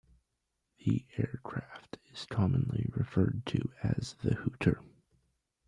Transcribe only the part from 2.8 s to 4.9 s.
referred to as the "Hooter".